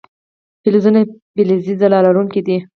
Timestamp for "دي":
2.47-2.57